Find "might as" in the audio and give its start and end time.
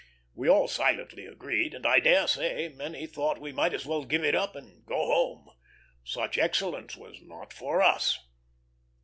3.51-3.85